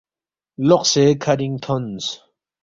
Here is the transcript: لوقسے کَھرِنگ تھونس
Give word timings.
لوقسے 0.67 1.05
کَھرِنگ 1.23 1.55
تھونس 1.63 2.05